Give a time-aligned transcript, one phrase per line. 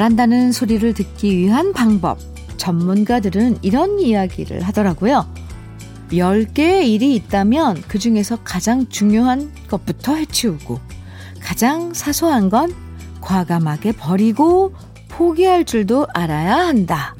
[0.00, 2.18] 일 잘한다는 소리를 듣기 위한 방법.
[2.56, 5.26] 전문가들은 이런 이야기를 하더라고요.
[6.10, 10.80] 10개의 일이 있다면 그 중에서 가장 중요한 것부터 해치우고,
[11.42, 12.72] 가장 사소한 건
[13.20, 14.72] 과감하게 버리고
[15.08, 17.14] 포기할 줄도 알아야 한다.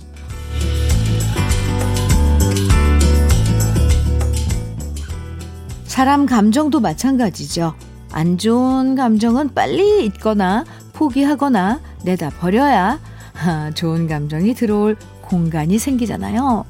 [5.84, 7.74] 사람 감정도 마찬가지죠.
[8.10, 12.98] 안 좋은 감정은 빨리 잊거나 포기하거나 내다 버려야
[13.44, 16.64] 아, 좋은 감정이 들어올 공간이 생기잖아요.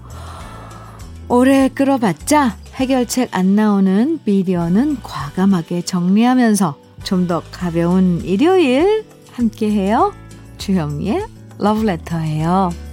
[1.29, 10.13] 오래 끌어봤자 해결책 안 나오는 미디어는 과감하게 정리하면서 좀 더 가벼운 일요일 함께해요.
[10.59, 11.27] 주현미의
[11.59, 12.90] 러브레터예요.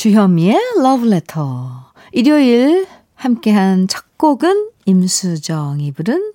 [0.00, 1.44] 主현미의 Love Letter.
[2.12, 6.32] 일요일 함께한 첫 곡은 임수정이 부른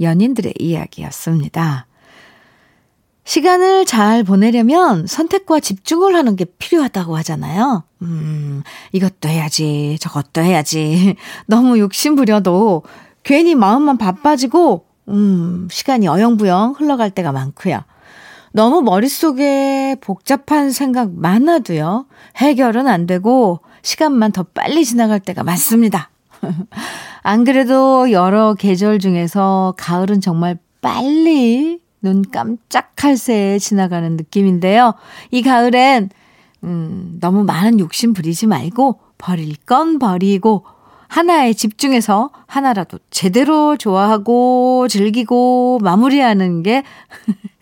[0.00, 1.86] 연인들의 이야기였습니다.
[3.24, 7.84] 시간을 잘 보내려면 선택과 집중을 하는 게 필요하다고 하잖아요.
[8.00, 11.16] 음, 이것도 해야지, 저것도 해야지.
[11.44, 12.82] 너무 욕심부려도
[13.24, 17.82] 괜히 마음만 바빠지고, 음, 시간이 어영부영 흘러갈 때가 많고요.
[18.56, 22.06] 너무 머릿속에 복잡한 생각 많아도요.
[22.38, 26.08] 해결은 안 되고 시간만 더 빨리 지나갈 때가 많습니다.
[27.22, 34.94] 안 그래도 여러 계절 중에서 가을은 정말 빨리 눈 깜짝할 새에 지나가는 느낌인데요.
[35.30, 36.08] 이 가을엔
[36.64, 40.64] 음, 너무 많은 욕심 부리지 말고 버릴 건 버리고
[41.08, 46.84] 하나에 집중해서 하나라도 제대로 좋아하고 즐기고 마무리하는 게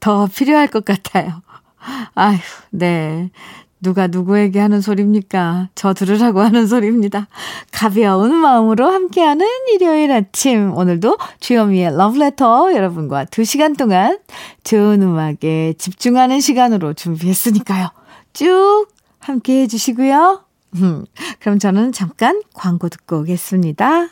[0.00, 1.42] 더 필요할 것 같아요.
[2.14, 2.38] 아휴,
[2.70, 3.30] 네.
[3.84, 5.68] 누가 누구에게 하는 소리입니까?
[5.74, 7.28] 저 들으라고 하는 소리입니다.
[7.70, 10.74] 가벼운 마음으로 함께하는 일요일 아침.
[10.74, 14.18] 오늘도 주현미의 러브레터 여러분과 2시간 동안
[14.64, 17.90] 좋은 음악에 집중하는 시간으로 준비했으니까요.
[18.32, 18.86] 쭉
[19.18, 20.44] 함께 해주시고요.
[20.76, 21.04] 음,
[21.38, 24.08] 그럼 저는 잠깐 광고 듣고 오겠습니다.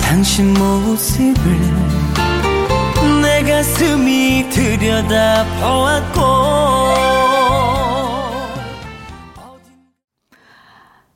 [0.00, 1.34] 당신 모습을
[3.22, 6.20] 내 가슴이 들여다 보았고.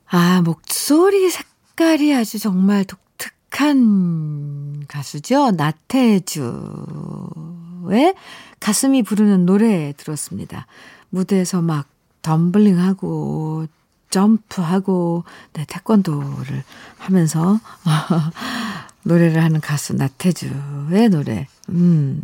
[0.06, 5.52] 아 목소리 색깔이 아주 정말 독특한 가수죠?
[5.52, 6.50] 나태주의
[8.58, 10.66] 가슴이 부르는 노래 들었습니다.
[11.10, 11.86] 무대에서 막
[12.22, 13.68] 덤블링하고
[14.10, 16.62] 점프하고 네, 태권도를
[16.98, 17.58] 하면서
[19.04, 21.46] 노래를 하는 가수 나태주의 노래.
[21.70, 22.20] 음.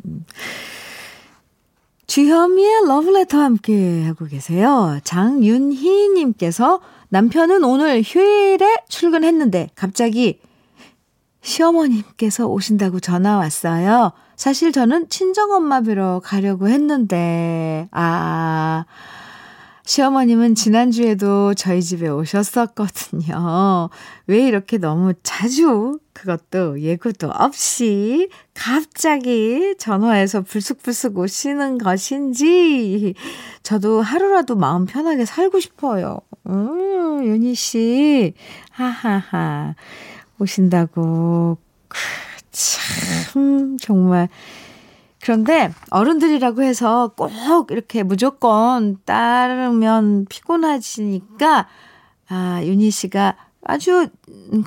[2.07, 4.99] 주현미의 러브레터 함께 하고 계세요.
[5.05, 10.41] 장윤희 님께서 남편은 오늘 휴일에 출근했는데 갑자기
[11.43, 14.13] 시어머님께서 오신다고 전화 왔어요.
[14.35, 18.85] 사실 저는 친정엄마 뵈러 가려고 했는데, 아,
[19.87, 23.89] 시어머님은 지난주에도 저희 집에 오셨었거든요.
[24.27, 33.15] 왜 이렇게 너무 자주 그것도 예고도 없이 갑자기 전화해서 불쑥불쑥 오시는 것인지
[33.63, 36.19] 저도 하루라도 마음 편하게 살고 싶어요.
[36.49, 38.35] 음, 윤희 씨.
[38.71, 39.77] 하하하.
[40.41, 41.59] 오신다고.
[42.51, 44.29] 참, 정말.
[45.27, 51.67] 그런데 어른들이라고 해서 꼭 이렇게 무조건 따르면 피곤하시니까,
[52.29, 54.09] 아, 윤희 씨가 아주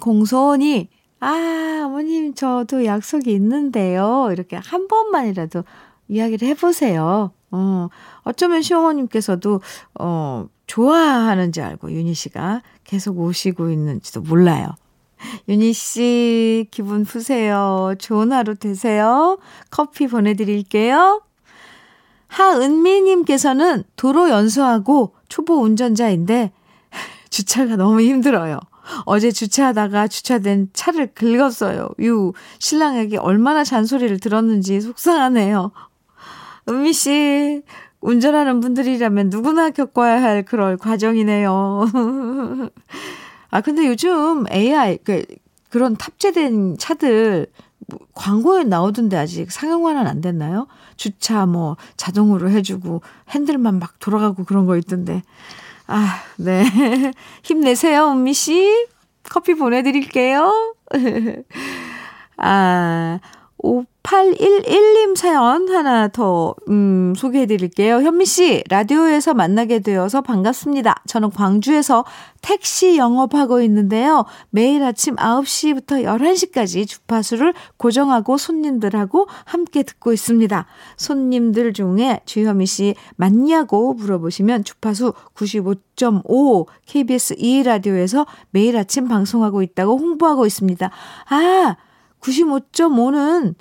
[0.01, 0.89] 공손히,
[1.21, 4.27] 아, 어머님, 저도 약속이 있는데요.
[4.33, 5.63] 이렇게 한 번만이라도
[6.09, 7.31] 이야기를 해 보세요.
[7.51, 7.87] 어,
[8.23, 9.61] 어쩌면 시어머님께서도,
[9.97, 14.75] 어, 좋아하는지 알고 윤희 씨가 계속 오시고 있는지도 몰라요.
[15.47, 17.93] 윤희 씨, 기분 푸세요.
[17.99, 19.39] 좋은 하루 되세요.
[19.69, 21.21] 커피 보내드릴게요.
[22.27, 26.51] 하은미님께서는 도로 연수하고 초보 운전자인데
[27.29, 28.59] 주차가 너무 힘들어요.
[29.05, 31.89] 어제 주차하다가 주차된 차를 긁었어요.
[31.99, 35.71] 유, 신랑에게 얼마나 잔소리를 들었는지 속상하네요.
[36.67, 37.61] 은미 씨,
[38.01, 41.85] 운전하는 분들이라면 누구나 겪어야 할 그럴 과정이네요.
[43.51, 45.23] 아, 근데 요즘 AI, 그,
[45.69, 47.47] 그런 탑재된 차들
[47.87, 50.67] 뭐 광고에 나오던데 아직 상용화는 안 됐나요?
[50.95, 55.23] 주차 뭐 자동으로 해주고 핸들만 막 돌아가고 그런 거 있던데.
[55.87, 56.63] 아, 네.
[57.43, 58.87] 힘내세요, 은미 씨.
[59.23, 60.75] 커피 보내드릴게요.
[62.37, 63.19] 아,
[64.09, 68.01] 5811님 사연 하나 더, 음, 소개해 드릴게요.
[68.01, 71.03] 현미 씨, 라디오에서 만나게 되어서 반갑습니다.
[71.05, 72.05] 저는 광주에서
[72.41, 74.25] 택시 영업하고 있는데요.
[74.49, 80.65] 매일 아침 9시부터 11시까지 주파수를 고정하고 손님들하고 함께 듣고 있습니다.
[80.97, 90.47] 손님들 중에 주현미 씨 맞냐고 물어보시면 주파수 95.5 KBS 2라디오에서 매일 아침 방송하고 있다고 홍보하고
[90.47, 90.89] 있습니다.
[91.29, 91.75] 아,
[92.21, 93.53] 95.5는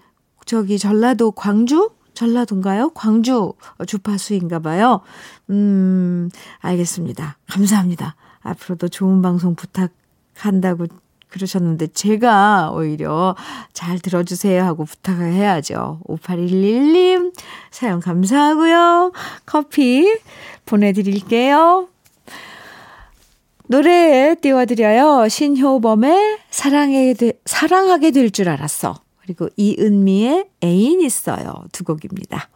[0.48, 1.90] 저기 전라도 광주?
[2.14, 2.92] 전라도인가요?
[2.94, 3.52] 광주
[3.86, 5.02] 주파수인가 봐요.
[5.50, 6.30] 음,
[6.60, 7.36] 알겠습니다.
[7.50, 8.16] 감사합니다.
[8.40, 10.86] 앞으로도 좋은 방송 부탁한다고
[11.28, 13.36] 그러셨는데 제가 오히려
[13.74, 16.00] 잘 들어주세요 하고 부탁을 해야죠.
[16.08, 17.34] 5811님
[17.70, 19.12] 사연 감사하고요.
[19.44, 20.18] 커피
[20.64, 21.88] 보내드릴게요.
[23.66, 25.28] 노래 띄워드려요.
[25.28, 29.07] 신효범의 사랑하게, 될 줄 알았어.
[29.28, 31.66] 그리고 이은미의 애인 있어요.
[31.70, 32.48] 두 곡입니다.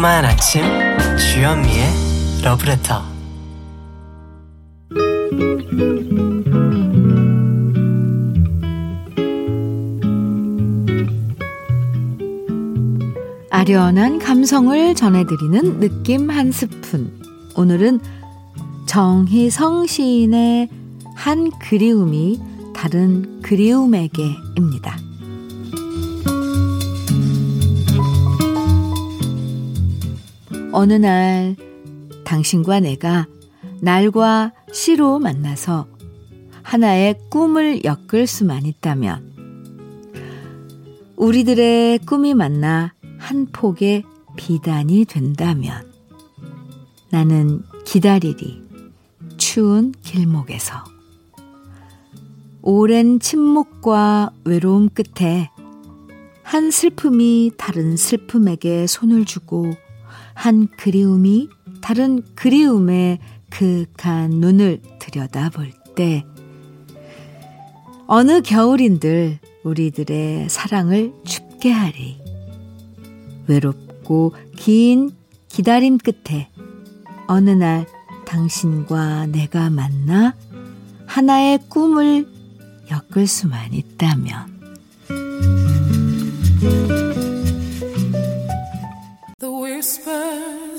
[0.00, 0.62] 달콤한 아침
[1.18, 1.84] 주현미의
[2.42, 3.02] 러브레터
[13.50, 17.12] 아련한 감성을 전해드리는 느낌 한 스푼.
[17.56, 18.00] 오늘은
[18.86, 20.70] 정희성 시인의
[21.14, 22.40] 한 그리움이
[22.74, 24.99] 다른 그리움에게입니다.
[30.72, 31.56] 어느 날
[32.24, 33.26] 당신과 내가
[33.80, 35.88] 날과 시로 만나서
[36.62, 39.30] 하나의 꿈을 엮을 수만 있다면
[41.16, 44.04] 우리들의 꿈이 만나 한 폭의
[44.36, 45.90] 비단이 된다면
[47.10, 48.62] 나는 기다리리
[49.36, 50.84] 추운 길목에서.
[52.62, 55.50] 오랜 침묵과 외로움 끝에
[56.42, 59.72] 한 슬픔이 다른 슬픔에게 손을 주고
[60.34, 61.48] 한 그리움이
[61.80, 63.18] 다른 그리움에
[63.50, 66.24] 그윽한 눈을 들여다볼 때
[68.06, 72.18] 어느 겨울인들 우리들의 사랑을 춥게 하리.
[73.46, 75.12] 외롭고 긴
[75.48, 76.48] 기다림 끝에
[77.26, 77.86] 어느 날
[78.26, 80.34] 당신과 내가 만나
[81.06, 82.26] 하나의 꿈을
[82.90, 84.60] 엮을 수만 있다면.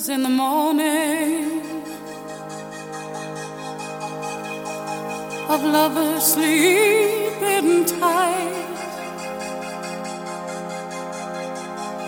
[0.10, 1.62] In the morning
[5.48, 8.66] of lovers sleeping tight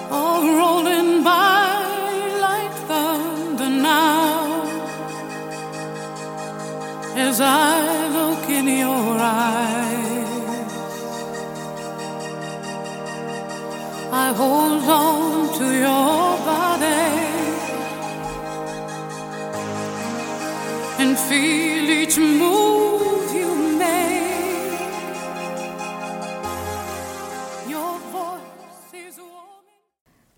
[0.09, 1.83] all rolling by
[2.41, 4.63] like thunder now
[7.15, 10.23] as I look in your eyes.
[14.11, 16.22] I hold on to your
[21.13, 24.79] and feel each move you make.
[27.69, 29.61] Your voice is warm.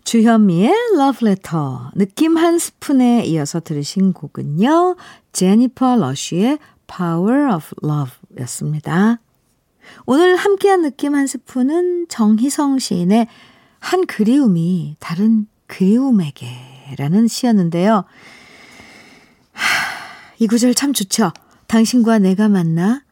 [0.04, 4.96] 주현미의 Love Letter 느낌 한 스푼에 이어서 들으신 곡은요.
[5.32, 9.18] 제니퍼 러쉬의 Power of Love 였습니다.
[10.04, 13.28] 오늘 함께한 느낌 한 스푼은 정희성 시인의
[13.78, 16.48] 한 그리움이 다른 그리움에게
[16.98, 18.04] 라는 시였는데요.
[20.36, 21.32] 하, 이 구절 참 좋죠.
[21.66, 23.02] 당신과 내가 만나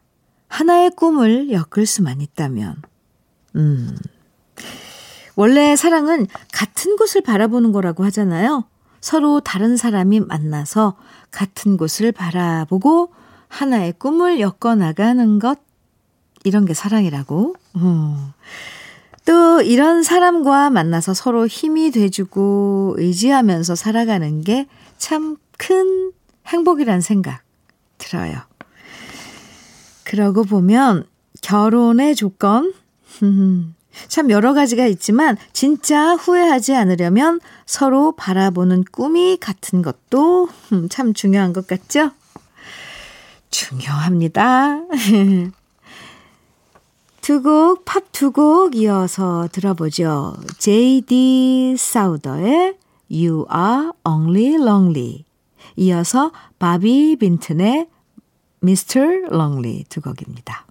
[0.47, 2.81] 하나의 꿈을 엮을 수만 있다면.
[3.55, 3.95] 음.
[5.35, 8.65] 원래 사랑은 같은 곳을 바라보는 거라고 하잖아요.
[9.01, 10.97] 서로 다른 사람이 만나서
[11.31, 13.13] 같은 곳을 바라보고
[13.47, 15.59] 하나의 꿈을 엮어 나가는 것,
[16.43, 17.55] 이런 게 사랑이라고.
[17.77, 18.31] 음.
[19.25, 24.67] 또 이런 사람과 만나서 서로 힘이 돼주고 의지하면서 살아가는 게
[24.97, 26.11] 참 큰
[26.47, 27.41] 행복이란 생각
[27.97, 28.41] 들어요.
[30.03, 31.05] 그러고 보면
[31.41, 32.73] 결혼의 조건,
[34.07, 40.49] 참 여러 가지가 있지만 진짜 후회하지 않으려면 서로 바라보는 꿈이 같은 것도
[40.89, 42.11] 참 중요한 것 같죠?
[43.49, 44.81] 중요합니다.
[47.21, 50.35] 두 곡, 팝 두 곡 이어서 들어보죠.
[50.59, 51.75] J.D.
[51.77, 52.77] 사우더의
[53.09, 55.25] You Are Only Lonely
[55.75, 57.87] 이어서 바비 빈튼의
[58.63, 59.27] Mr.
[59.31, 60.64] Lonely 두 곡입니다.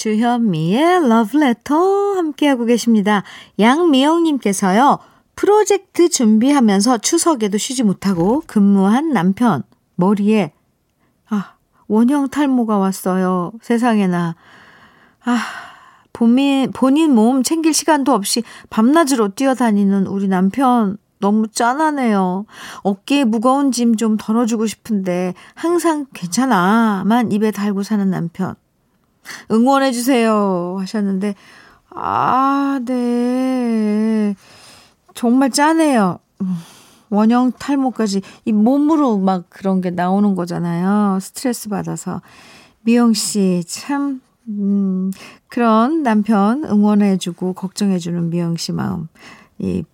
[0.00, 1.74] 주현미의 러브레터
[2.14, 3.22] 함께하고 계십니다.
[3.58, 4.98] 양미영님께서요.
[5.36, 9.62] 프로젝트 준비하면서 추석에도 쉬지 못하고 근무한 남편
[9.96, 10.52] 머리에
[11.28, 11.52] 아
[11.86, 13.52] 원형 탈모가 왔어요.
[13.60, 14.36] 세상에나
[15.24, 15.38] 아
[16.14, 22.46] 본인 본인 몸 챙길 시간도 없이 밤낮으로 뛰어다니는 우리 남편 너무 짠하네요.
[22.84, 28.54] 어깨에 무거운 짐 좀 덜어주고 싶은데 항상 괜찮아만 입에 달고 사는 남편.
[29.50, 30.76] 응원해주세요.
[30.80, 31.34] 하셨는데,
[31.90, 34.34] 아, 네.
[35.14, 36.18] 정말 짜네요.
[37.10, 41.18] 원형 탈모까지 이 몸으로 막 그런 게 나오는 거잖아요.
[41.20, 42.22] 스트레스 받아서.
[42.82, 45.10] 미영 씨, 참, 음,
[45.48, 49.08] 그런 남편 응원해주고 걱정해주는 미영 씨 마음.
[49.58, 49.84] 이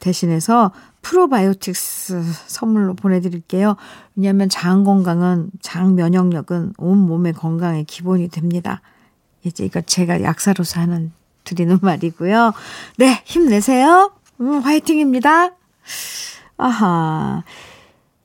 [0.00, 0.72] 대신해서
[1.08, 3.76] 프로바이오틱스 선물로 보내드릴게요.
[4.14, 8.82] 왜냐하면 장 건강은, 장 면역력은 온 몸의 건강의 기본이 됩니다.
[9.42, 11.12] 이제 이거 제가 약사로서 하는
[11.44, 12.52] 드리는 말이고요.
[12.98, 14.12] 네, 힘내세요.
[14.42, 15.52] 음, 화이팅입니다.
[16.58, 17.42] 아하.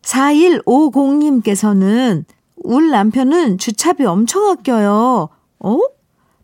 [0.02, 2.26] 4150님께서는
[2.58, 5.30] 울 남편은 주차비 엄청 아껴요.
[5.60, 5.78] 어?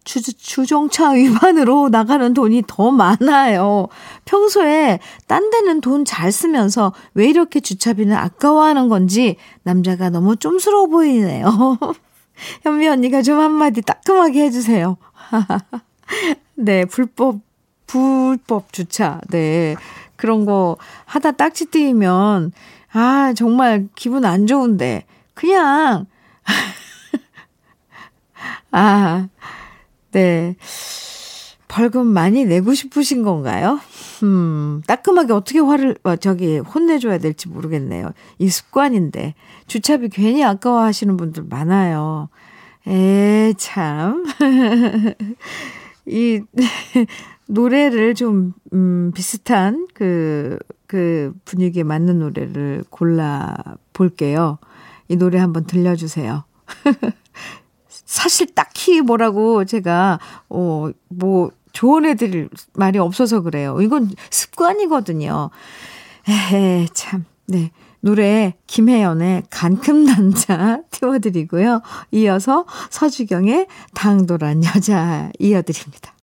[0.09, 3.87] 주, 주정차 위반으로 나가는 돈이 더 많아요.
[4.25, 11.77] 평소에 딴 데는 돈 잘 쓰면서 왜 이렇게 주차비는 아까워하는 건지 남자가 너무 쫌스러워 보이네요.
[12.63, 14.97] 현미 언니가 좀 한마디 따끔하게 해주세요.
[16.55, 17.41] 네, 불법,
[17.85, 19.21] 불법 주차.
[19.29, 19.75] 네.
[20.15, 22.51] 그런 거 하다 딱지 띄면,
[22.93, 26.07] 아, 정말 기분 안 좋은데, 그냥,
[28.71, 29.27] 아,
[30.11, 30.55] 네.
[31.67, 33.79] 벌금 많이 내고 싶으신 건가요?
[34.23, 38.11] 음, 따끔하게 어떻게 화를, 어, 저기, 혼내줘야 될지 모르겠네요.
[38.39, 39.35] 이 습관인데.
[39.67, 42.29] 주차비 괜히 아까워 하시는 분들 많아요.
[42.87, 44.25] 에, 참.
[46.07, 46.41] 이,
[47.47, 53.55] 노래를 좀, 음, 비슷한 그, 그 분위기에 맞는 노래를 골라
[53.93, 54.57] 볼게요.
[55.07, 56.45] 이 노래 한번 들려주세요.
[58.09, 63.79] 사실 딱히 뭐라고 제가, 어, 뭐, 조언해 드릴 말이 없어서 그래요.
[63.81, 65.51] 이건 습관이거든요.
[66.27, 67.25] 에헤, 참.
[67.45, 67.69] 네.
[68.01, 71.81] 노래 김혜연의 간큼 남자 띄워드리고요.
[72.11, 76.13] 이어서 서주경의 당돌한 여자 이어드립니다.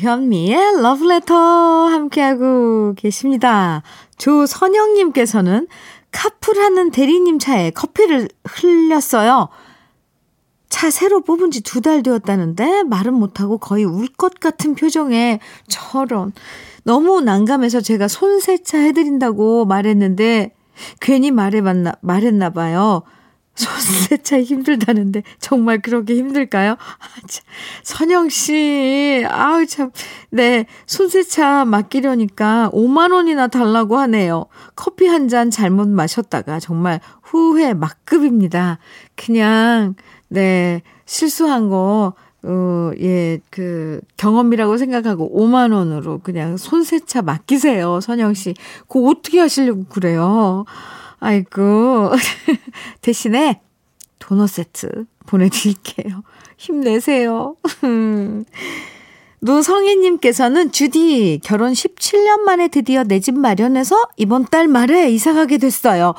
[0.00, 1.34] 주현미의 러브레터
[1.86, 3.82] 함께하고 계십니다.
[4.18, 5.66] 조선영님께서는
[6.12, 9.48] 카풀하는 대리님 차에 커피를 흘렸어요.
[10.68, 16.32] 차 새로 뽑은 지 두 달 되었다는데 말은 못하고 거의 울 것 같은 표정에 저런
[16.84, 20.54] 너무 난감해서 제가 손세차 해드린다고 말했는데
[21.00, 23.02] 괜히 말해봤나 말했나 봐요.
[23.56, 26.72] 손세차 힘들다는데 정말 그렇게 힘들까요?
[26.72, 27.44] 아, 참.
[27.82, 29.90] 선영 씨, 아우 참,
[30.30, 34.46] 네 손세차 맡기려니까 5만 원이나 달라고 하네요.
[34.74, 38.78] 커피 한 잔 잘못 마셨다가 정말 후회 막급입니다.
[39.16, 39.94] 그냥
[40.28, 42.14] 네 실수한 거.
[42.48, 48.54] 어, 예, 그, 경험이라고 생각하고 5만 원으로 그냥 손세차 맡기세요, 선영 씨.
[48.86, 50.64] 그거 어떻게 하시려고 그래요?
[51.20, 52.10] 아이고.
[53.02, 53.60] 대신에
[54.18, 56.22] 도넛 세트 보내드릴게요.
[56.56, 57.56] 힘내세요.
[59.40, 66.14] 노성희님께서는 주디 결혼 17년 만에 드디어 내 집 마련해서 이번 달 말에 이사 가게 됐어요.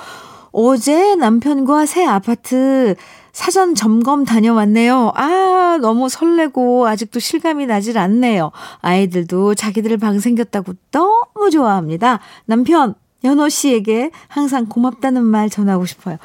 [0.52, 2.96] 어제 남편과 새 아파트
[3.32, 5.12] 사전 점검 다녀왔네요.
[5.16, 8.52] 아, 너무 설레고 아직도 실감이 나질 않네요.
[8.82, 12.20] 아이들도 자기들 방 생겼다고 너무 좋아합니다.
[12.46, 12.96] 남편,
[13.28, 16.18] 연호 씨에게 항상 고맙다는 말 전하고 싶어요.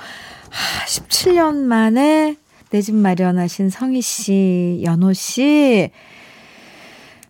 [0.51, 2.37] 하, 17년 만에
[2.73, 5.91] 내 집 마련하신 성희 씨, 연호 씨,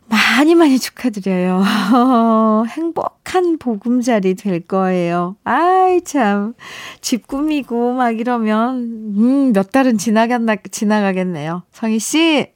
[0.07, 1.65] 많이 많이 축하드려요.
[2.71, 5.35] 행복한 보금자리 될 거예요.
[5.43, 6.55] 아이, 참.
[7.01, 8.77] 집 꾸미고 막 이러면,
[9.17, 11.65] 음, 몇 달은 지나갔나, 지나가겠네요.
[11.73, 12.53] 성희 씨, 예,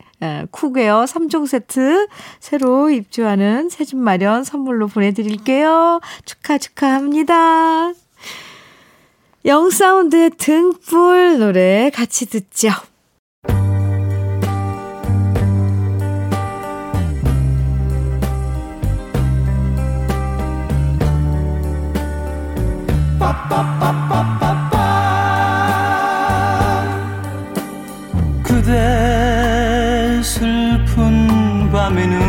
[0.50, 2.08] cookware 3종 세트
[2.40, 6.00] 새로 입주하는 새집 마련 선물로 보내드릴게요.
[6.24, 7.92] 축하 축하합니다.
[9.44, 12.70] 영사운드의 등불 노래 같이 듣죠.
[23.18, 23.75] 밤에
[31.88, 32.25] 는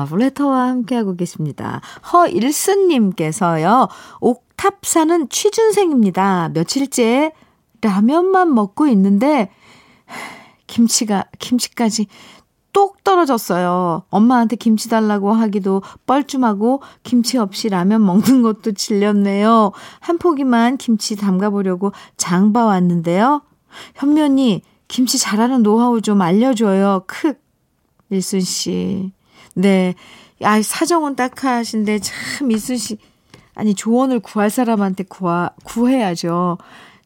[0.00, 1.80] 러브레터와 함께하고 계십니다.
[2.12, 3.88] 허일스님께서요,
[4.20, 6.50] 옥탑 사는 취준생입니다.
[6.54, 7.32] 며칠째
[7.80, 9.50] 라면만 먹고 있는데,
[10.66, 12.06] 김치가, 김치까지
[12.72, 14.04] 똑 떨어졌어요.
[14.10, 19.72] 엄마한테 김치 달라고 하기도 뻘쭘하고 김치 없이 라면 먹는 것도 질렸네요.
[19.98, 23.42] 한 포기만 김치 담가보려고 장봐 왔는데요.
[23.96, 27.04] 현면이 김치 잘하는 노하우 좀 알려줘요.
[27.06, 27.34] 크.
[28.10, 29.12] 일순 씨.
[29.54, 29.94] 네.
[30.42, 32.98] 아, 사정은 딱하신데 참 일순 씨
[33.54, 36.58] 아니 조언을 구할 사람한테 구하 구해야죠.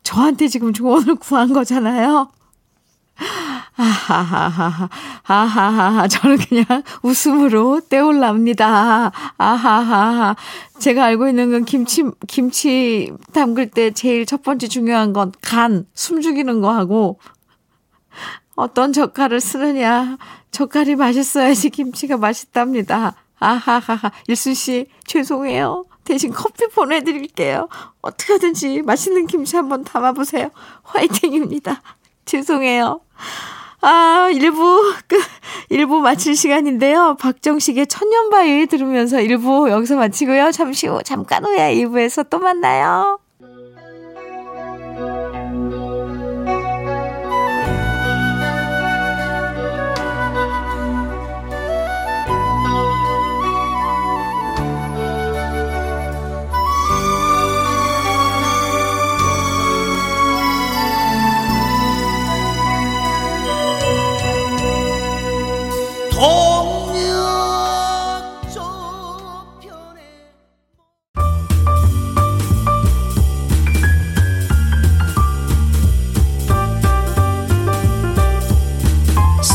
[0.02, 2.30] 저한테 지금 조언을 구한 거잖아요.
[3.76, 4.88] 아하하하하,
[5.24, 6.64] 아하하하, 저는 그냥
[7.02, 9.10] 웃음으로 떼올랍니다.
[9.36, 10.36] 아하하하.
[10.78, 16.20] 제가 알고 있는 건 김치, 김치 담글 때 제일 첫 번째 중요한 건 간, 숨
[16.20, 17.18] 죽이는 거 하고,
[18.54, 20.16] 어떤 젓갈을 쓰느냐.
[20.50, 23.14] 젓갈이 맛있어야지 김치가 맛있답니다.
[23.38, 24.12] 아하하하.
[24.28, 25.84] 일순 씨, 죄송해요.
[26.04, 27.68] 대신 커피 보내드릴게요.
[28.02, 30.50] 어떻게 하든지 맛있는 김치 한번 담아보세요.
[30.82, 31.82] 화이팅입니다.
[32.26, 33.00] 죄송해요.
[33.80, 35.20] 아, 1부, 끝,
[35.70, 37.16] 1부 마칠 시간인데요.
[37.20, 40.52] 박정식의 천년바위 들으면서 1부 여기서 마치고요.
[40.52, 43.18] 잠시 후, 잠깐 후에 2부에서 또 만나요.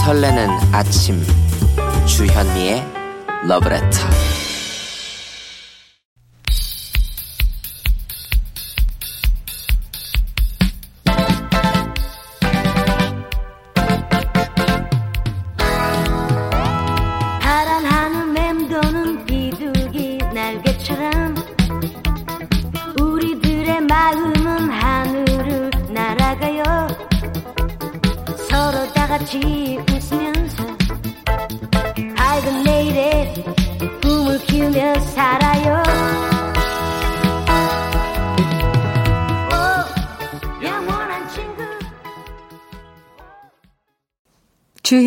[0.10, 1.24] 설레는 아침.
[2.08, 2.84] 주현미의
[3.48, 4.38] 러브레터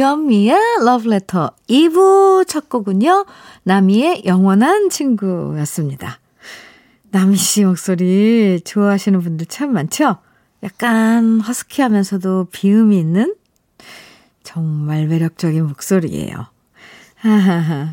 [0.02, 3.24] 주현미의 러브레터 2부 첫 곡은요.
[3.62, 6.18] 나미의 영원한 친구였습니다.
[7.12, 10.16] 나미 씨 목소리 좋아하시는 분들 참 많죠?
[10.64, 13.36] 약간 허스키하면서도 비음이 있는
[14.42, 16.46] 정말 매력적인 목소리예요.
[17.14, 17.92] 하하하.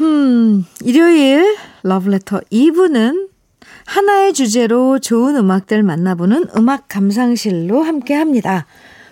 [0.00, 3.30] 음, 일요일 러브레터 2부는
[3.84, 8.66] 하나의 주제로 좋은 음악들 만나보는 음악 감상실로 함께 합니다.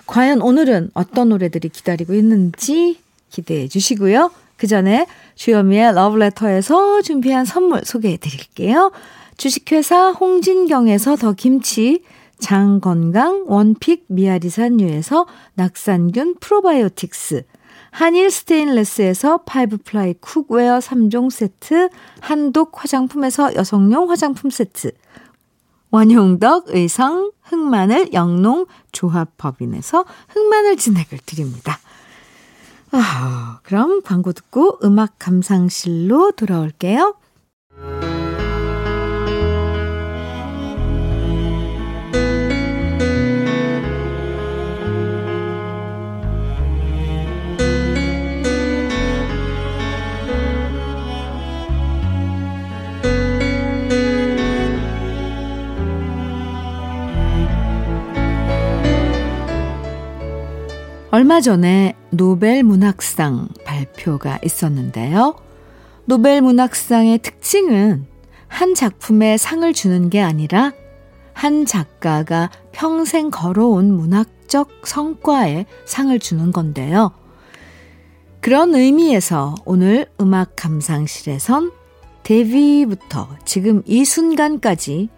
[0.06, 2.98] 과연 오늘은 어떤 노래들이 기다리고 있는지
[3.30, 4.30] 기대해 주시고요.
[4.56, 8.92] 그 전에 주현미의 러브레터에서 준비한 선물 소개해 드릴게요.
[9.36, 12.02] 주식회사 홍진경에서 더 김치,
[12.38, 17.44] 장건강 원픽 미아리산유에서 낙산균 프로바이오틱스,
[17.90, 21.88] 한일 스테인레스에서 five ply cookware 3종 세트,
[22.20, 24.92] 한독 화장품에서 여성용 화장품 세트,
[25.90, 31.78] 원용덕 의성 흑마늘 영농 조합법인에서 흑마늘 진액을 드립니다.
[32.92, 37.14] 아, 그럼 광고 듣고 음악 감상실로 돌아올게요.
[61.10, 65.36] 얼마 전에 노벨 문학상 발표가 있었는데요.
[66.04, 68.06] 노벨 문학상의 특징은
[68.48, 70.72] 한 작품에 상을 주는 게 아니라
[71.32, 77.12] 한 작가가 평생 걸어온 문학적 성과에 상을 주는 건데요.
[78.40, 81.72] 그런 의미에서 오늘 음악 감상실에선
[82.24, 85.08] 데뷔부터 지금 이 순간까지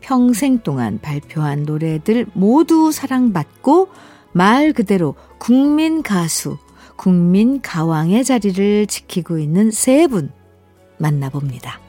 [0.00, 3.88] 평생 동안 발표한 노래들 모두 사랑받고
[4.32, 6.58] 말 그대로 국민 가수,
[6.96, 10.30] 국민 가왕의 자리를 지키고 있는 세 분
[10.98, 11.80] 만나봅니다.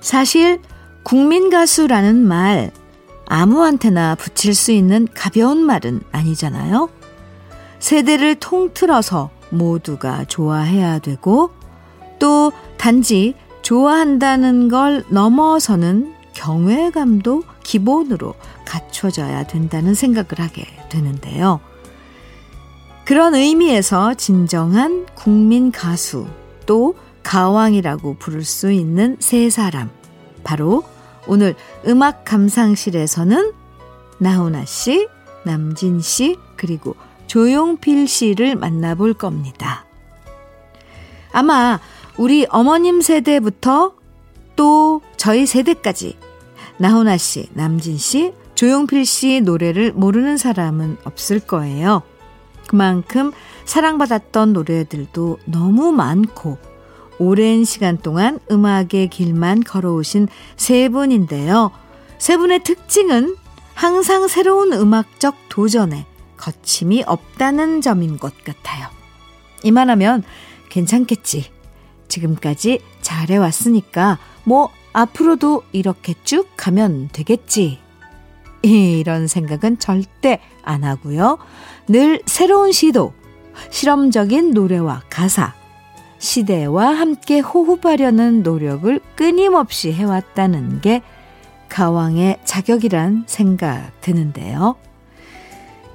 [0.00, 0.60] 사실
[1.02, 2.70] 국민 가수라는 말
[3.26, 6.88] 아무한테나 붙일 수 있는 가벼운 말은 아니잖아요.
[7.78, 11.50] 세대를 통틀어서 모두가 좋아해야 되고
[12.18, 13.34] 또 단지
[13.68, 21.60] 좋아한다는 걸 넘어서는 경외감도 기본으로 갖춰져야 된다는 생각을 하게 되는데요.
[23.04, 26.26] 그런 의미에서 진정한 국민 가수
[26.64, 29.90] 또 가왕이라고 부를 수 있는 세 사람.
[30.44, 30.82] 바로
[31.26, 31.54] 오늘
[31.86, 33.52] 음악 감상실에서는
[34.16, 35.08] 나훈아 씨,
[35.44, 39.84] 남진 씨, 그리고 조용필 씨를 만나볼 겁니다.
[41.32, 41.78] 아마
[42.18, 43.94] 우리 어머님 세대부터
[44.56, 46.16] 또 저희 세대까지
[46.78, 52.02] 나훈아 씨, 남진 씨, 조용필 씨 노래를 모르는 사람은 없을 거예요.
[52.66, 53.32] 그만큼
[53.64, 56.58] 사랑받았던 노래들도 너무 많고
[57.20, 61.70] 오랜 시간 동안 음악의 길만 걸어오신 세 분인데요.
[62.18, 63.36] 세 분의 특징은
[63.74, 66.04] 항상 새로운 음악적 도전에
[66.36, 68.88] 거침이 없다는 점인 것 같아요.
[69.62, 70.24] 이만하면
[70.68, 71.57] 괜찮겠지.
[72.08, 77.78] 지금까지 잘해왔으니까 뭐 앞으로도 이렇게 쭉 가면 되겠지.
[78.62, 81.38] 이런 생각은 절대 안 하고요.
[81.86, 83.12] 늘 새로운 시도,
[83.70, 85.54] 실험적인 노래와 가사,
[86.18, 91.02] 시대와 함께 호흡하려는 노력을 끊임없이 해왔다는 게
[91.68, 94.76] 가왕의 자격이란 생각 드는데요.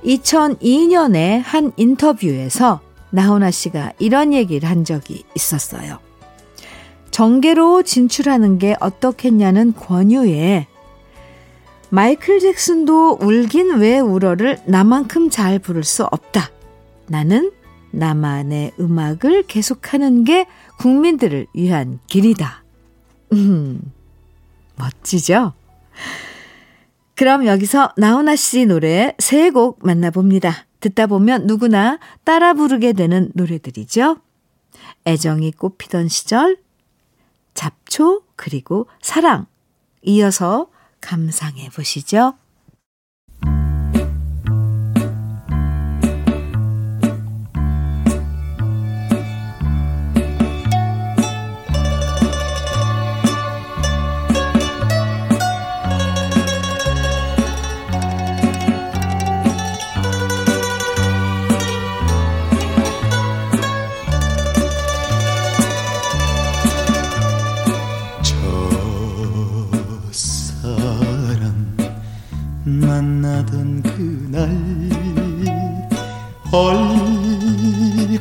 [0.06, 2.82] 2002년에 한 인터뷰에서
[3.13, 5.99] 나훈아 씨가 이런 얘기를 한 적이 있었어요.
[7.12, 10.65] 정계로 진출하는 게 어떻겠냐는 권유에
[11.91, 16.49] 마이클 잭슨도 울긴 왜 울어를 나만큼 잘 부를 수 없다.
[17.08, 17.52] 나는
[17.91, 20.47] 나만의 음악을 계속하는 게
[20.80, 22.63] 국민들을 위한 길이다.
[23.34, 23.80] 음,
[24.76, 25.54] 멋지죠?
[27.15, 30.65] 그럼 여기서 나훈아 씨 노래 세 곡 만나봅니다.
[30.84, 34.17] 듣다 보면 누구나 따라 부르게 되는 노래들이죠.
[35.08, 36.58] 애정이 꽃피던 시절,
[37.54, 39.48] 잡초, 그리고 사랑.
[40.02, 40.67] 이어서
[41.00, 42.34] 감상해 보시죠.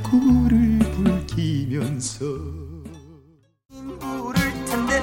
[0.03, 0.79] 얼굴을
[1.29, 2.25] 붉히면서
[4.01, 5.03] 부를 텐데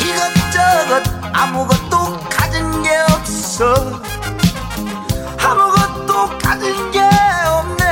[0.00, 1.02] 이것저것
[1.34, 4.00] 아무것도 가진 게 없어.
[5.38, 7.84] 아무것도 가진 게 없네.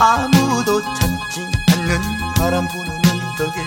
[0.00, 2.00] 아무도 찾지 않는
[2.36, 3.58] 바람 부는 언덕에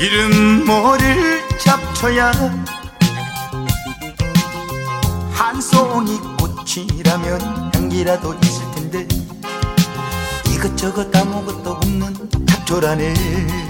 [0.00, 1.39] 이름 모를
[2.00, 2.32] 잡초야
[5.32, 9.08] 한 송이 꽃이라면 향기라도 있을 텐데
[10.50, 13.69] 이것저것 아무것도 없는 잡초라네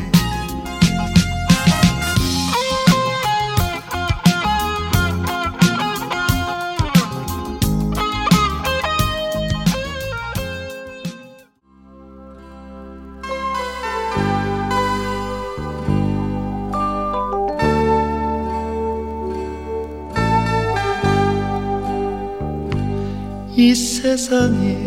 [23.60, 24.78] 이 세상에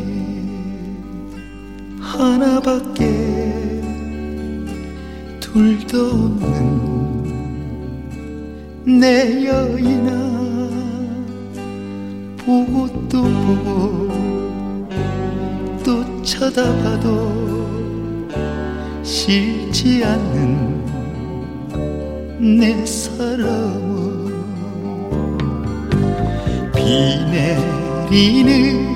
[2.00, 3.04] 하나밖에
[5.40, 7.24] 둘도 없는
[9.00, 10.10] 내 여인아
[12.40, 14.10] 보고 또 보고
[15.86, 17.32] 또 쳐다봐도
[19.04, 20.84] 싫지 않는
[22.58, 24.34] 내 사랑은
[26.74, 27.83] 비내
[28.14, 28.94] 날에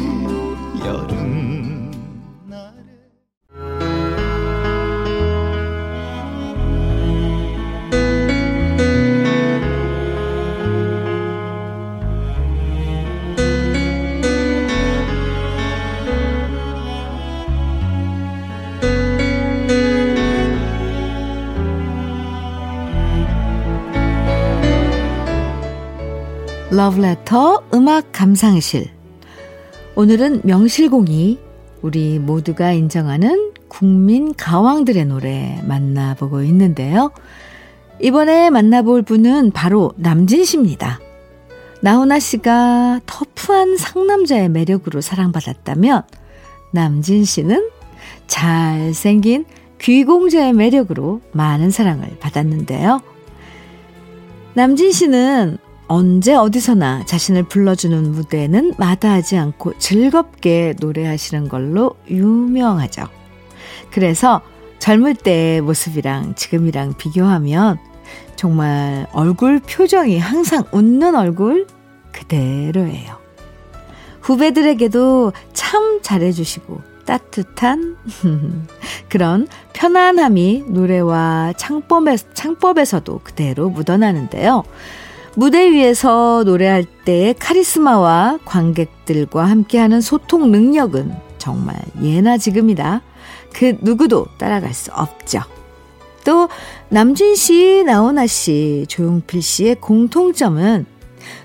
[26.70, 28.97] 러브레터 음악 감상실.
[29.98, 31.40] 오늘은 명실공히
[31.82, 37.10] 우리 모두가 인정하는 국민 가왕들의 노래 만나보고 있는데요.
[38.00, 41.00] 이번에 만나볼 분은 바로 남진 씨입니다.
[41.82, 46.04] 나훈아 씨가 터프한 상남자의 매력으로 사랑받았다면
[46.74, 47.68] 남진 씨는
[48.28, 49.46] 잘생긴
[49.82, 53.02] 귀공자의 매력으로 많은 사랑을 받았는데요.
[54.54, 55.58] 남진 씨는
[55.88, 63.08] 언제 어디서나 자신을 불러주는 무대에는 마다하지 않고 즐겁게 노래하시는 걸로 유명하죠.
[63.92, 64.42] 그래서
[64.80, 67.78] 젊을 때의 모습이랑 지금이랑 비교하면
[68.36, 71.68] 정말 얼굴 표정이 항상 웃는 얼굴
[72.12, 73.18] 그대로예요.
[74.22, 77.96] 후배들에게도 참 잘해주시고 따뜻한
[79.08, 84.64] 그런 편안함이 노래와 창법에, 창법에서도 그대로 묻어나는데요.
[85.38, 93.04] 무대 위에서 노래할 때의 카리스마와 관객들과 함께하는 소통 능력은 정말 예나 지금이다.
[93.54, 95.42] 그 누구도 따라갈 수 없죠.
[96.26, 96.50] 또
[96.90, 100.88] 남진 씨, 나훈아 씨, 조용필 씨의 공통점은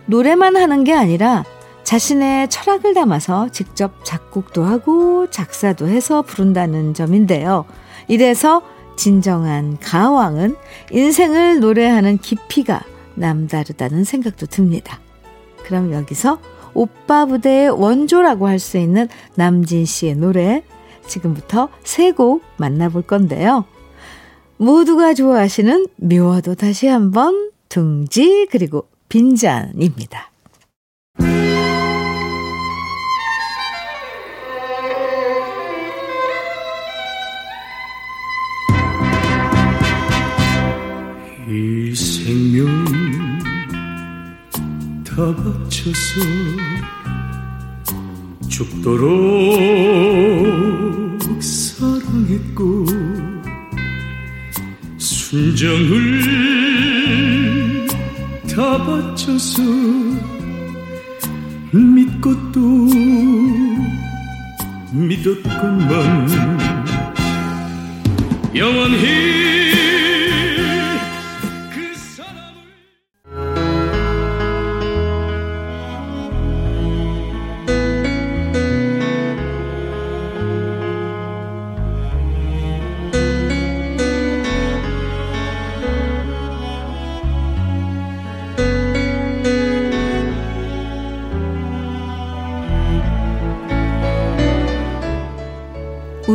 [0.07, 1.45] 노래만 하는 게 아니라
[1.85, 7.67] 자신의 철학을 담아서 직접 작곡도 하고 작사도 해서 부른다는 점인데요.
[8.09, 8.63] 이래서
[8.97, 10.57] 진정한 가왕은
[10.93, 15.01] 인생을 노래하는 깊이가 남다르다는 생각도 듭니다.
[15.65, 16.41] 그럼 여기서
[16.75, 20.65] 오빠 부대의 원조라고 할 수 있는 남진 씨의 노래
[21.07, 23.65] 지금부터 세 곡 만나볼 건데요.
[24.57, 30.32] 모두가 좋아하시는 미워도 다시 한번 둥지 그리고 빈잔입니다.
[41.53, 42.67] 이 생명
[45.05, 46.21] 다 바쳐서
[48.49, 49.13] 죽도록
[51.43, 52.87] 사랑했고
[54.97, 56.23] 순정을
[58.57, 59.63] 다 바쳐서
[61.73, 62.61] 믿고 또
[64.93, 66.29] 믿었건만
[68.55, 69.62] 영원히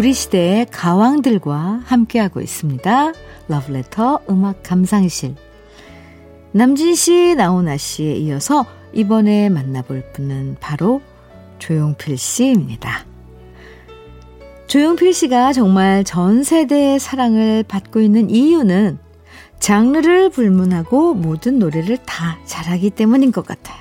[0.07, 3.11] 우리 시대의 가왕들과 함께하고 있습니다.
[3.49, 5.35] 러브레터 음악 감상실.
[6.53, 11.01] 남진 씨, 나훈아 씨에 이어서 이번에 만나볼 분은 바로
[11.59, 13.05] 조용필 씨입니다.
[14.67, 18.99] 조용필 씨가 정말 전 세대의 사랑을 받고 있는 이유는
[19.59, 23.77] 장르를 불문하고 모든 노래를 다 잘하기 때문인 것 같아요.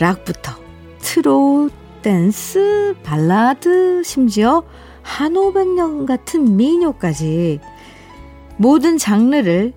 [0.00, 0.52] 락부터
[1.00, 4.64] 트롯, 댄스, 발라드, 심지어
[5.08, 7.60] 한오백년 같은 민요까지
[8.58, 9.72] 모든 장르를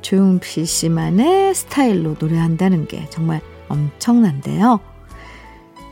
[0.00, 4.78] 조용필 씨만의 스타일로 노래한다는 게 정말 엄청난데요.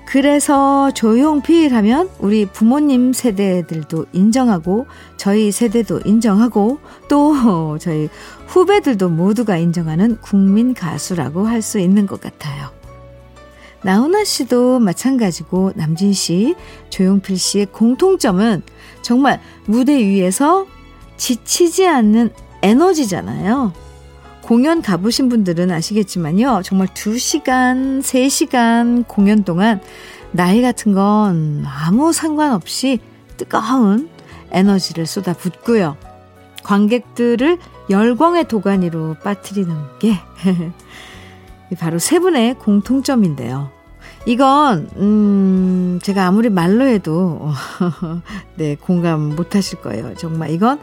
[0.06, 6.78] 그래서 조용필 하면 우리 부모님 세대들도 인정하고 저희 세대도 인정하고
[7.08, 8.08] 또 저희
[8.46, 12.70] 후배들도 모두가 인정하는 국민 가수라고 할 수 있는 것 같아요.
[13.82, 16.54] 나훈아 씨도 마찬가지고 남진 씨,
[16.88, 18.62] 조용필 씨의 공통점은
[19.04, 20.66] 정말 무대 위에서
[21.16, 22.30] 지치지 않는
[22.62, 23.72] 에너지잖아요.
[24.42, 26.62] 공연 가보신 분들은 아시겠지만요.
[26.64, 29.80] 정말 2시간, 3시간 공연 동안
[30.32, 32.98] 나이 같은 건 아무 상관없이
[33.36, 34.08] 뜨거운
[34.50, 35.96] 에너지를 쏟아붓고요.
[36.62, 37.58] 관객들을
[37.90, 40.14] 열광의 도가니로 빠뜨리는 게
[41.78, 43.73] 바로 세 분의 공통점인데요.
[44.26, 47.50] 이건 음 제가 아무리 말로 해도
[48.56, 50.14] 네 공감 못 하실 거예요.
[50.16, 50.80] 정말 이건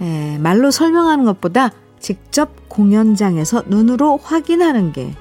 [0.00, 1.70] 에, 말로 설명하는 것보다
[2.00, 5.12] 직접 공연장에서 눈으로 확인하는 게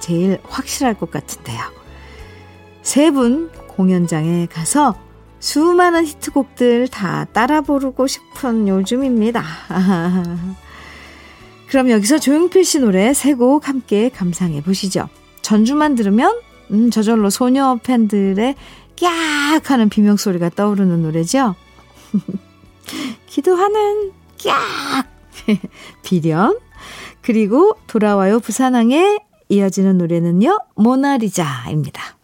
[0.00, 1.60] 제일 확실할 것 같은데요.
[2.82, 4.96] 세 분 공연장에 가서
[5.38, 9.42] 수많은 히트곡들 다 따라 부르고 싶은 요즘입니다.
[11.68, 15.08] 그럼 여기서 조용필 씨 노래 세 곡 함께 감상해 보시죠.
[15.42, 16.40] 전주만 들으면
[16.72, 18.54] 음, 저절로 소녀 팬들의
[18.98, 21.54] 깍 하는 비명소리가 떠오르는 노래죠.
[23.26, 25.06] 기도하는 깍
[26.02, 26.58] 비련
[27.20, 32.16] 그리고 돌아와요 부산항에 이어지는 노래는요 모나리자입니다.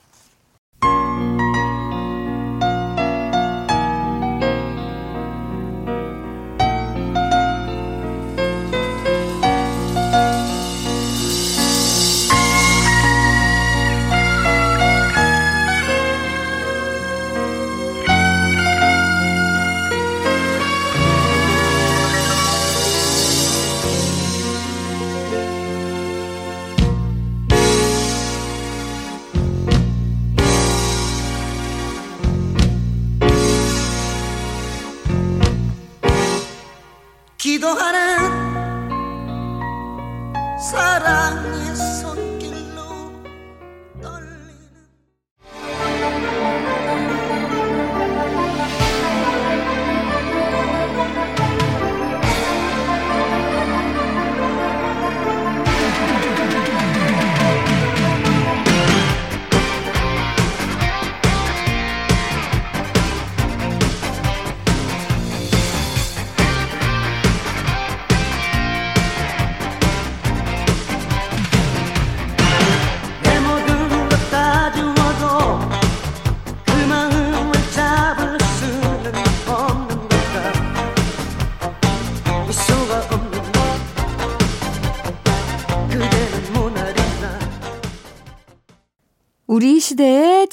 [40.79, 42.38] 사랑의 손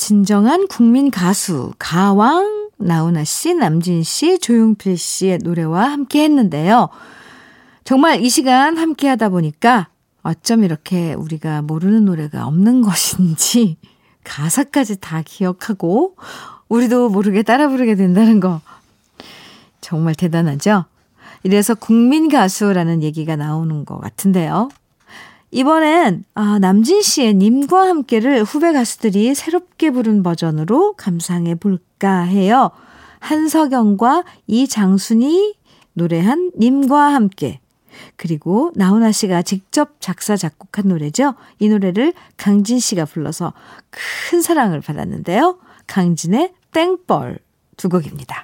[0.05, 6.89] 진정한 국민 가수 가왕 나훈아 씨, 남진 씨, 조용필 씨의 노래와 함께 했는데요.
[7.83, 9.87] 정말 이 시간 함께 하다 보니까
[10.21, 13.77] 어쩜 이렇게 우리가 모르는 노래가 없는 것인지
[14.23, 16.15] 가사까지 다 기억하고
[16.69, 18.61] 우리도 모르게 따라 부르게 된다는 거
[19.81, 20.85] 정말 대단하죠?
[21.41, 24.69] 이래서 국민 가수라는 얘기가 나오는 것 같은데요.
[25.55, 32.71] 이번엔 아, 남진 씨의 님과 함께를 후배 가수들이 새롭게 부른 버전으로 감상해 볼까 해요.
[33.19, 35.55] 한석영과 이장순이
[35.93, 37.61] 노래한 님과 함께
[38.17, 41.35] 그리고 나훈아 씨가 직접 작사 작곡한 노래죠.
[41.59, 43.53] 이 노래를 강진 씨가 불러서
[44.29, 45.57] 큰 사랑을 받았는데요.
[45.87, 47.39] 강진의 땡벌
[47.77, 48.43] 두 곡입니다.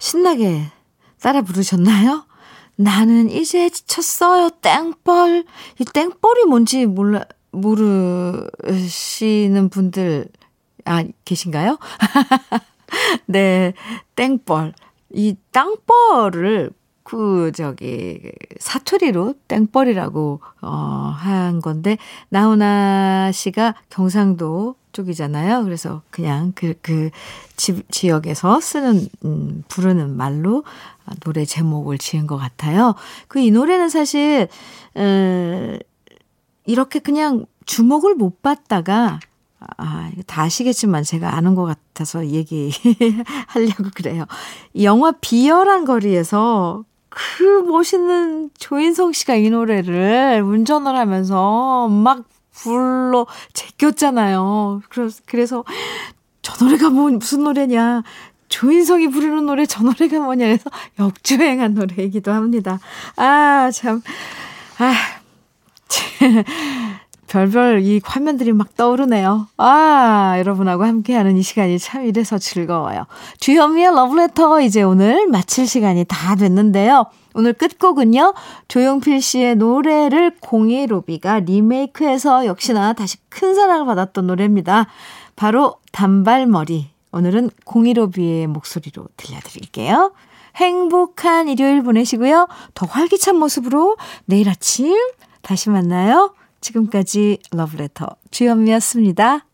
[0.00, 0.64] 신나게
[1.20, 2.24] 따라 부르셨나요?
[2.74, 4.50] 나는 이제 지쳤어요.
[4.62, 5.44] 땡벌.
[5.78, 8.48] 이 땡벌이 뭔지 몰라, 모르시는
[9.68, 10.26] 분들,
[10.86, 11.78] 아, 계신가요?
[13.26, 13.74] 네.
[14.16, 14.72] 땡벌.
[15.10, 16.72] 이 땅벌을
[17.02, 21.98] 그, 저기, 사투리로 땡벌이라고, 어, 한 건데,
[22.30, 25.64] 나훈아 씨가 경상도 쪽이잖아요.
[25.64, 27.10] 그래서 그냥 그, 그,
[27.56, 30.64] 지, 지역에서 쓰는, 음, 부르는 말로
[31.24, 32.94] 노래 제목을 지은 것 같아요.
[33.28, 34.48] 그 이 노래는 사실,
[34.96, 35.78] 에,
[36.66, 39.18] 이렇게 그냥 주목을 못 받다가,
[39.76, 44.24] 아, 다 아시겠지만 제가 아는 것 같아서 얘기하려고 그래요.
[44.72, 52.24] 이 영화 비열한 거리에서 그 멋있는 조인성 씨가 이 노래를 운전을 하면서 막
[52.62, 54.82] 불러 제꼈잖아요.
[54.88, 55.64] 그래서, 그래서
[56.42, 58.02] 저 노래가 뭐, 무슨 노래냐.
[58.48, 62.80] 조인성이 부르는 노래 저 노래가 뭐냐 해서 역주행한 노래이기도 합니다.
[63.16, 64.02] 아, 참.
[64.78, 64.92] 아,
[67.30, 69.46] 별별 이 화면들이 막 떠오르네요.
[69.56, 73.06] 아, 여러분하고 함께하는 이 시간이 참 이래서 즐거워요.
[73.38, 77.06] 주현미의 러브레터 이제 오늘 마칠 시간이 다 됐는데요.
[77.34, 78.34] 오늘 끝곡은요.
[78.66, 84.88] 조용필 씨의 노래를 공예 로비가 리메이크해서 역시나 다시 큰 사랑을 받았던 노래입니다.
[85.36, 86.90] 바로 단발머리.
[87.12, 90.12] 오늘은 공이로비의 목소리로 들려드릴게요.
[90.56, 92.48] 행복한 일요일 보내시고요.
[92.74, 94.96] 더 활기찬 모습으로 내일 아침
[95.42, 96.34] 다시 만나요.
[96.60, 99.46] 지금까지 러브레터 주현미였습니다.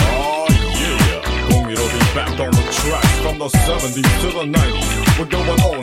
[0.00, 0.46] Oh
[2.40, 5.18] all from the 70s to the 90s.
[5.18, 5.77] We're going on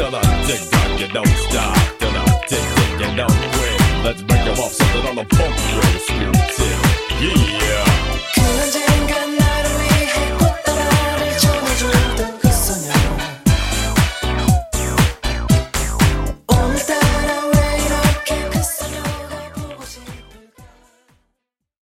[0.00, 1.76] Till I dig that you don't stop.
[1.98, 3.80] Till I dig dig you don't quit.
[4.02, 6.00] Let's break 'em off something on the road.
[6.06, 6.78] Screw tip.
[7.20, 7.89] Yeah.